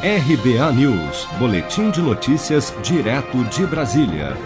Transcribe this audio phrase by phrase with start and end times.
[0.00, 4.36] RBA News, Boletim de Notícias, direto de Brasília.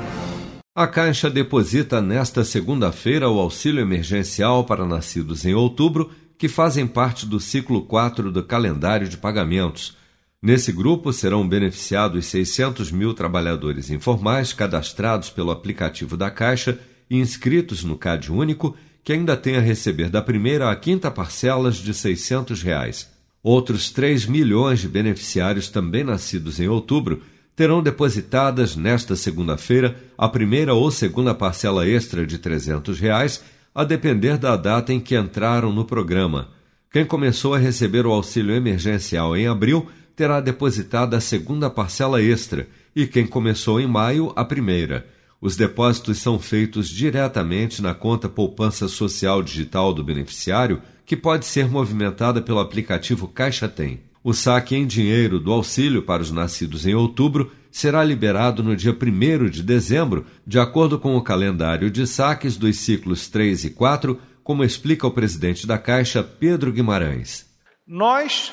[0.75, 7.27] A Caixa deposita nesta segunda-feira o auxílio emergencial para nascidos em outubro, que fazem parte
[7.27, 9.95] do ciclo 4 do calendário de pagamentos.
[10.41, 16.79] Nesse grupo serão beneficiados 600 mil trabalhadores informais cadastrados pelo aplicativo da Caixa
[17.11, 18.75] e inscritos no CAD Único,
[19.05, 23.12] que ainda têm a receber da primeira à quinta parcelas de 600 reais.
[23.43, 27.23] Outros 3 milhões de beneficiários também nascidos em outubro
[27.57, 33.43] terão depositadas nesta segunda-feira a primeira ou segunda parcela extra de 300 reais,
[33.75, 36.49] a depender da data em que entraram no programa.
[36.91, 42.69] Quem começou a receber o auxílio emergencial em abril terá depositada a segunda parcela extra
[42.95, 45.07] e quem começou em maio a primeira.
[45.41, 51.69] Os depósitos são feitos diretamente na conta poupança social digital do beneficiário que pode ser
[51.69, 54.01] movimentada pelo aplicativo Caixa Tem.
[54.25, 58.93] O saque em dinheiro do auxílio para os nascidos em outubro será liberado no dia
[58.93, 64.21] 1 de dezembro, de acordo com o calendário de saques dos ciclos 3 e 4,
[64.45, 67.47] como explica o presidente da Caixa, Pedro Guimarães.
[67.87, 68.53] Nós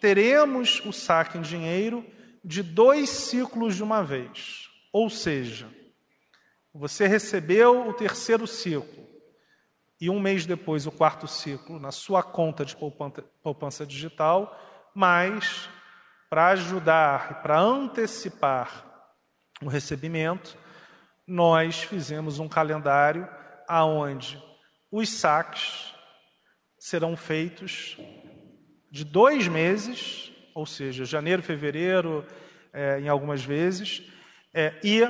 [0.00, 2.04] teremos o saque em dinheiro
[2.42, 4.70] de dois ciclos de uma vez.
[4.92, 5.68] Ou seja,
[6.74, 9.00] você recebeu o terceiro ciclo
[10.00, 12.76] e um mês depois o quarto ciclo na sua conta de
[13.42, 14.58] poupança digital,
[14.94, 15.68] mas
[16.28, 18.86] para ajudar e para antecipar
[19.62, 20.56] o recebimento,
[21.26, 23.28] nós fizemos um calendário
[23.68, 24.42] aonde
[24.90, 25.94] os saques
[26.78, 27.98] serão feitos
[28.90, 32.26] de dois meses, ou seja, janeiro, fevereiro,
[32.72, 34.02] é, em algumas vezes,
[34.52, 35.06] é, e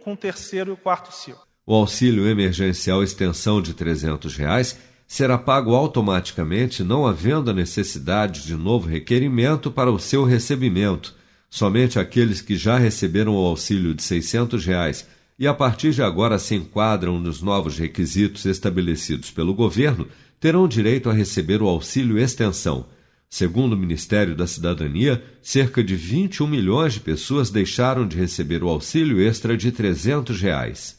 [0.00, 1.53] com o terceiro e o quarto ciclo.
[1.66, 8.54] O auxílio emergencial extensão de 300 reais será pago automaticamente, não havendo a necessidade de
[8.54, 11.14] novo requerimento para o seu recebimento.
[11.48, 15.06] Somente aqueles que já receberam o auxílio de 600 reais
[15.38, 20.06] e a partir de agora se enquadram nos novos requisitos estabelecidos pelo governo
[20.38, 22.86] terão direito a receber o auxílio extensão.
[23.30, 28.68] Segundo o Ministério da Cidadania, cerca de 21 milhões de pessoas deixaram de receber o
[28.68, 30.98] auxílio extra de 300 reais.